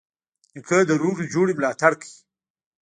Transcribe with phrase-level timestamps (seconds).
[0.55, 2.17] نیکه د روغي جوړې ملاتړ کوي.